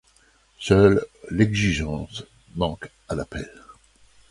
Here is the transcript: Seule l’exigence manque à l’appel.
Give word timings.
Seule 0.57 1.05
l’exigence 1.29 2.23
manque 2.55 2.89
à 3.07 3.13
l’appel. 3.13 3.47